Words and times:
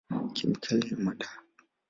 Kemikali 0.35 0.83
na 0.89 0.97
madawa. 1.05 1.37